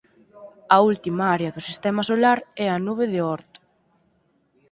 [0.75, 3.51] A última área do Sistema Solar é a nube de Oort.